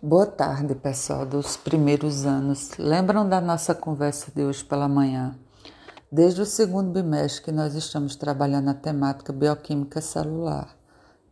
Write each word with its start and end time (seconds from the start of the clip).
Boa 0.00 0.26
tarde, 0.26 0.76
pessoal 0.76 1.26
dos 1.26 1.56
primeiros 1.56 2.24
anos. 2.24 2.70
Lembram 2.78 3.28
da 3.28 3.40
nossa 3.40 3.74
conversa 3.74 4.30
de 4.32 4.44
hoje 4.44 4.64
pela 4.64 4.86
manhã? 4.86 5.36
Desde 6.10 6.40
o 6.40 6.46
segundo 6.46 6.92
bimestre 6.92 7.42
que 7.42 7.50
nós 7.50 7.74
estamos 7.74 8.14
trabalhando 8.14 8.66
na 8.66 8.74
temática 8.74 9.32
bioquímica 9.32 10.00
celular: 10.00 10.68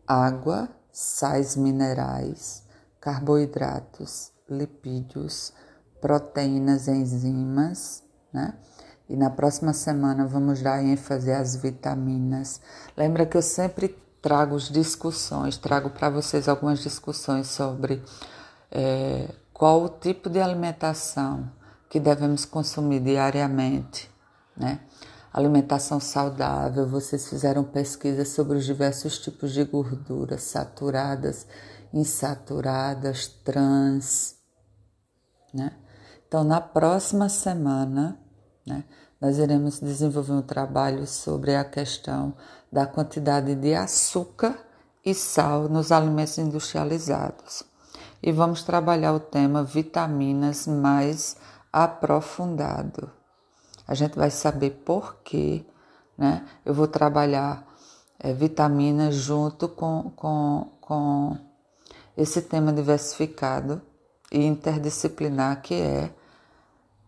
água, 0.04 0.68
sais 0.90 1.54
minerais, 1.54 2.64
carboidratos, 3.00 4.32
lipídios, 4.50 5.52
proteínas, 6.00 6.88
enzimas, 6.88 8.02
né? 8.32 8.52
E 9.08 9.14
na 9.14 9.30
próxima 9.30 9.72
semana 9.72 10.26
vamos 10.26 10.60
dar 10.60 10.82
ênfase 10.82 11.30
às 11.30 11.54
vitaminas. 11.54 12.60
Lembra 12.96 13.26
que 13.26 13.36
eu 13.36 13.42
sempre 13.42 13.96
trago 14.20 14.58
discussões, 14.58 15.56
trago 15.56 15.90
para 15.90 16.10
vocês 16.10 16.48
algumas 16.48 16.80
discussões 16.80 17.46
sobre 17.46 18.02
é, 18.70 19.28
qual 19.52 19.82
o 19.82 19.88
tipo 19.88 20.28
de 20.28 20.40
alimentação 20.40 21.50
que 21.88 22.00
devemos 22.00 22.44
consumir 22.44 23.00
diariamente, 23.00 24.10
né? 24.56 24.80
Alimentação 25.32 26.00
saudável, 26.00 26.88
vocês 26.88 27.28
fizeram 27.28 27.62
pesquisas 27.62 28.28
sobre 28.28 28.56
os 28.56 28.64
diversos 28.64 29.18
tipos 29.18 29.52
de 29.52 29.64
gorduras 29.64 30.42
saturadas, 30.42 31.46
insaturadas, 31.92 33.28
trans, 33.44 34.36
né? 35.52 35.72
Então, 36.26 36.42
na 36.42 36.60
próxima 36.60 37.28
semana, 37.28 38.18
né, 38.66 38.84
nós 39.20 39.38
iremos 39.38 39.78
desenvolver 39.78 40.32
um 40.32 40.42
trabalho 40.42 41.06
sobre 41.06 41.54
a 41.54 41.64
questão 41.64 42.34
da 42.70 42.86
quantidade 42.86 43.54
de 43.54 43.74
açúcar 43.74 44.58
e 45.04 45.14
sal 45.14 45.68
nos 45.68 45.92
alimentos 45.92 46.36
industrializados 46.36 47.64
e 48.22 48.32
vamos 48.32 48.62
trabalhar 48.62 49.12
o 49.12 49.20
tema 49.20 49.62
vitaminas 49.62 50.66
mais 50.66 51.36
aprofundado. 51.72 53.10
A 53.86 53.94
gente 53.94 54.16
vai 54.16 54.30
saber 54.30 54.82
por 54.84 55.16
quê, 55.22 55.64
né? 56.16 56.46
Eu 56.64 56.74
vou 56.74 56.88
trabalhar 56.88 57.66
é, 58.18 58.32
vitaminas 58.32 59.14
junto 59.14 59.68
com, 59.68 60.10
com, 60.16 60.72
com 60.80 61.36
esse 62.16 62.42
tema 62.42 62.72
diversificado 62.72 63.80
e 64.32 64.44
interdisciplinar 64.44 65.62
que 65.62 65.74
é, 65.74 66.10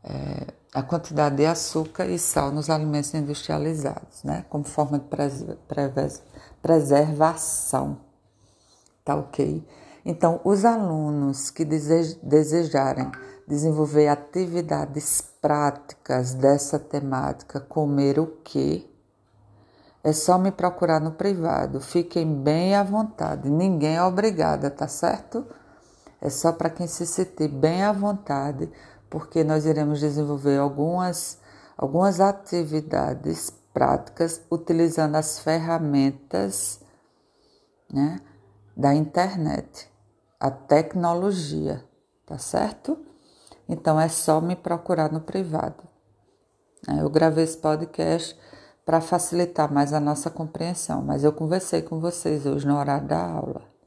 é 0.05 0.59
a 0.75 0.83
quantidade 0.83 1.37
de 1.37 1.47
açúcar 1.47 2.07
e 2.07 2.19
sal 2.19 2.53
nos 2.53 2.69
alimentos 2.69 3.13
industrializados, 3.15 4.23
né? 4.23 4.45
Como 4.49 4.65
forma 4.65 4.99
de 4.99 5.07
preservação. 6.63 7.99
Tá 9.05 9.17
ok? 9.17 9.67
Então, 10.11 10.41
os 10.43 10.65
alunos 10.65 11.51
que 11.51 11.67
desejarem 11.67 13.13
desenvolver 13.47 14.09
atividades 14.09 15.21
práticas 15.21 16.33
dessa 16.33 16.79
temática, 16.79 17.61
comer 17.61 18.19
o 18.19 18.27
quê? 18.43 18.89
É 20.03 20.15
só 20.15 20.39
me 20.39 20.51
procurar 20.51 20.99
no 20.99 21.13
privado. 21.13 21.79
Fiquem 21.79 22.43
bem 22.43 22.75
à 22.75 22.83
vontade. 22.83 23.51
Ninguém 23.51 23.97
é 23.97 24.03
obrigada, 24.03 24.71
tá 24.71 24.89
certo? 24.89 25.45
É 26.23 26.31
só 26.31 26.53
para 26.53 26.71
quem 26.71 26.87
se 26.87 27.05
sentir 27.05 27.49
bem 27.49 27.83
à 27.83 27.93
vontade, 27.93 28.73
porque 29.11 29.45
nós 29.45 29.67
iremos 29.67 30.01
desenvolver 30.01 30.57
algumas, 30.57 31.37
algumas 31.77 32.19
atividades 32.19 33.53
práticas 33.75 34.41
utilizando 34.51 35.17
as 35.17 35.39
ferramentas 35.39 36.81
né, 37.93 38.19
da 38.75 38.95
internet 38.95 39.98
a 40.41 40.51
tecnologia, 40.51 41.85
tá 42.25 42.39
certo? 42.39 42.99
Então 43.69 44.01
é 44.01 44.09
só 44.09 44.41
me 44.41 44.57
procurar 44.57 45.13
no 45.13 45.21
privado. 45.21 45.83
Eu 46.99 47.11
gravei 47.11 47.45
esse 47.45 47.59
podcast 47.59 48.39
para 48.85 49.01
facilitar 49.01 49.73
mais 49.73 49.93
a 49.93 50.01
nossa 50.01 50.31
compreensão, 50.31 51.03
mas 51.03 51.25
eu 51.25 51.33
conversei 51.33 51.83
com 51.83 52.01
vocês 52.01 52.47
hoje 52.47 52.67
no 52.67 52.79
horário 52.79 53.07
da 53.07 53.21
aula. 53.21 53.78